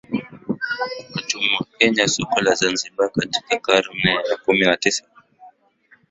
Watumwa 1.15 1.65
kwenye 1.77 2.07
soko 2.13 2.41
la 2.41 2.53
Zanzibar 2.59 3.11
katika 3.11 3.59
karne 3.65 4.11
ya 4.31 4.37
kumi 4.45 4.59
na 4.59 4.77
tisa 4.77 5.03